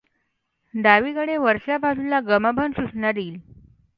[0.73, 3.37] डावीकडे वरच्या बाजूला गमभन सूचना देईल.